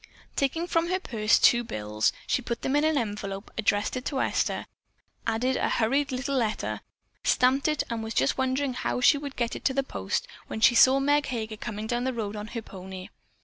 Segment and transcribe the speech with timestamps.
[0.35, 4.65] Taking from her purse two bills, she put them in an envelope addressed to Esther,
[5.27, 6.81] added a hurried little letter,
[7.23, 10.59] stamped it and was just wondering how she would get it to the post when
[10.59, 13.09] she saw Meg Heger coming down the road on her pony.